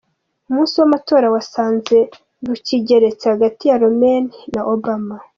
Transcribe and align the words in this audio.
Umunsi 0.49 0.73
w’amatora 0.79 1.27
wasanze 1.35 1.97
rukigeretse 2.47 3.23
hagati 3.33 3.63
ya 3.65 3.77
Romeni 3.83 4.33
na 4.53 4.61
Obama 4.75 5.15